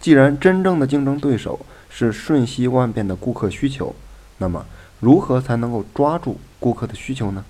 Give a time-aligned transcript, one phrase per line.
[0.00, 3.94] 既然真正的竞争对手是瞬息万变的顾客需求，
[4.38, 4.64] 那么
[4.98, 7.44] 如何才能够抓住顾客的需求呢？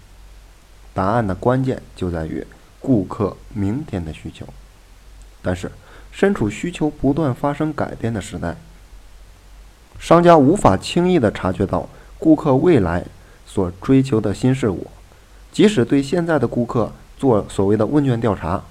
[0.92, 2.44] 答案的关键就在于
[2.80, 4.44] 顾客明天的需求。
[5.40, 5.70] 但是，
[6.10, 8.56] 身处需求不断发生改变的时代，
[9.98, 11.88] 商家无法轻易地察觉到
[12.18, 13.04] 顾客未来
[13.46, 14.88] 所追求的新事物。
[15.52, 18.62] 即使对现在的顾客做所谓的问卷调查，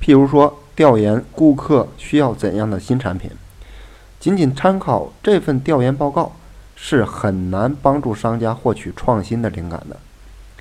[0.00, 3.28] 譬如说调研顾客需要怎样的新产品，
[4.20, 6.30] 仅仅参考这份调研报告
[6.76, 9.96] 是很难帮助商家获取创新的灵感的，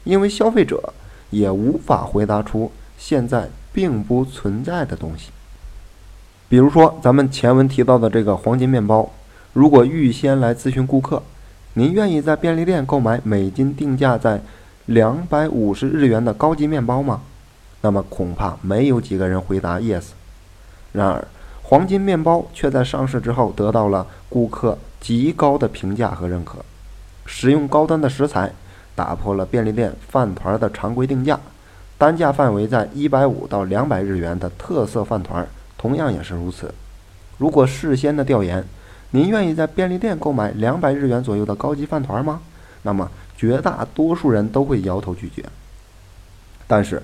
[0.06, 0.92] 因为消费者
[1.30, 5.30] 也无法回答出现在并不存在的东西。
[6.50, 9.08] 比如说咱们前文提到的这个黄金面包，
[9.54, 11.22] 如果预先来咨询顾客，
[11.76, 14.42] 您愿意在便利店购买每斤定价在
[14.88, 17.22] 两百五十日元的高级面包吗？
[17.82, 20.06] 那么恐怕没有几个人回答 yes。
[20.94, 21.28] 然而，
[21.64, 26.58] 黄金面包却在上市之后得到了顾客极高的评价和认可。
[27.26, 28.52] 使用高端的食材，
[28.96, 31.40] 打破了便利店饭团的常规定价，
[31.98, 36.74] 单价范围在一百五到两百日元的特色饭团同样也是如此。
[37.38, 38.64] 如果事先的调研，
[39.12, 42.42] 您愿意在便利店购买两百日元左右的高级饭团吗？
[42.84, 43.10] 那么。
[43.40, 45.46] 绝大多数人都会摇头拒绝。
[46.66, 47.00] 但是，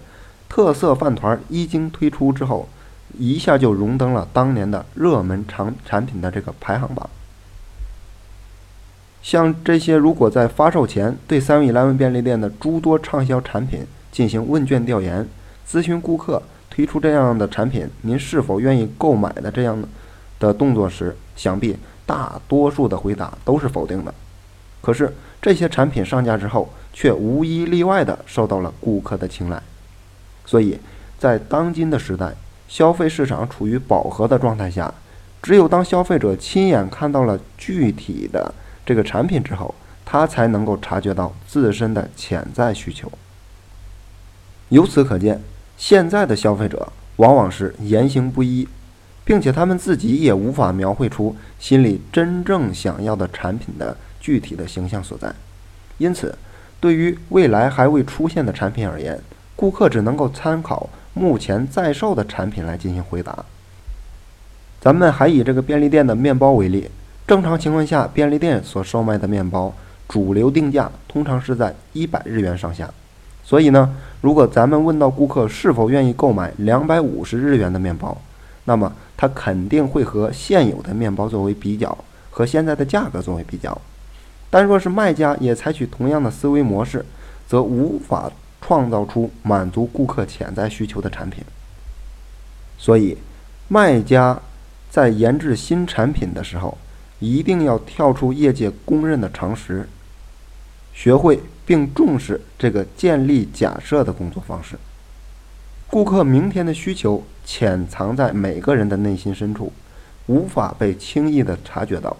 [0.54, 2.70] 特色饭团一经推出之后，
[3.18, 7.10] 一下就荣登了当年的热门产产品的这个排行榜。
[9.24, 15.28] 像这些，如果在发售前对三元 eleven 便利店的诸多畅销产品进行问卷调研，
[15.68, 19.76] 咨询顾客推出这样的产品，您是否愿意购买的这样
[20.40, 24.14] 的动作时，想必大多数的回答都是否定的。
[24.84, 25.12] 可是。
[25.42, 29.62] 这些产品上架之后，却无一例外地受到了顾客的青睐。
[30.46, 30.80] 所以，
[31.18, 32.34] 在当今的时代，
[32.68, 34.94] 消费市场处于饱和的状态下，
[35.42, 38.54] 只有当消费者亲眼看到了具体的
[38.86, 39.74] 这个产品之后，
[40.06, 43.12] 他才能够察觉到自身的潜在需求。
[44.70, 45.42] 由此可见，
[45.78, 48.68] 现在的消费者往往是言行不一，
[49.24, 53.96] 并且他们自己也无法描绘出心里真正想要的产品的。
[54.24, 55.36] 具体的形象所在，
[55.98, 56.34] 因此，
[56.80, 59.20] 对于未来还未出现的产品而言，
[59.64, 63.46] 顾客只能够参考目前在售的产品来进行回答。
[64.82, 66.90] 咱们还以这个便利店的面包为例，
[67.26, 69.74] 正常情况下，便利店所售卖的面包
[70.06, 72.94] 主流定价通常是在一百日元上下。
[73.42, 78.18] 所以呢，如果咱们问到顾客是否愿意购买两百五十日元的面包，
[78.66, 81.98] 那么他肯定会和现有的面包作为比较，
[82.30, 83.82] 和现在的价格作为比较。
[84.50, 87.06] 但若是卖家也采取同样的思维模式，
[87.48, 88.30] 则无法
[88.66, 91.44] 创造出满足顾客潜在需求的产品。
[92.78, 93.18] 所以，
[93.68, 94.40] 卖家
[94.90, 96.78] 在研制新产品的时候，
[97.20, 99.90] 一定要跳出业界公认的常识，
[100.94, 104.78] 学会并重视这个建立假设的工作方式。
[105.88, 109.74] 顾客明天的需求潜藏在每个人的内心深处，
[110.28, 112.16] 无法被轻易的察觉到。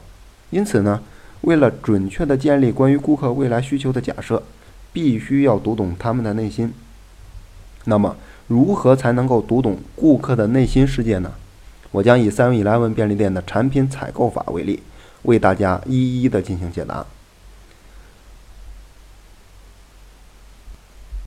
[0.50, 1.02] 因此呢？
[1.42, 4.42] 为了准确地建立关于顾客未来需求的假设，
[4.94, 6.72] 必须要读懂他们的内心。
[7.86, 8.16] 那么，
[8.48, 11.34] 如何才能够读懂顾客的内心世界呢？
[11.92, 14.82] 我将以 Seven eleven 便利店的产品采购法为例，
[15.24, 17.06] 为大家一一的进行解答。